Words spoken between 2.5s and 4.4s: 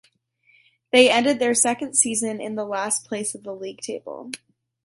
the last place of the league table.